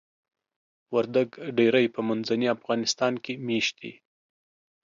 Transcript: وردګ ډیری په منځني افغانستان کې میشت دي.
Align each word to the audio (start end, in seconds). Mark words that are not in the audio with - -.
وردګ 0.95 1.29
ډیری 1.57 1.85
په 1.95 2.01
منځني 2.07 2.47
افغانستان 2.55 3.13
کې 3.23 3.33
میشت 3.45 3.73
دي. 3.81 3.93